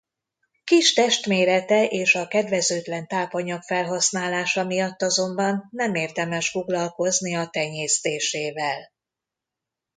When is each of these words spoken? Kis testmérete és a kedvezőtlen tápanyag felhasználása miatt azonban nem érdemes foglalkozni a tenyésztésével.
Kis 0.63 0.93
testmérete 0.93 1.85
és 1.85 2.15
a 2.15 2.27
kedvezőtlen 2.27 3.07
tápanyag 3.07 3.61
felhasználása 3.61 4.63
miatt 4.63 5.01
azonban 5.01 5.69
nem 5.71 5.95
érdemes 5.95 6.49
foglalkozni 6.49 7.35
a 7.35 7.47
tenyésztésével. 7.47 8.91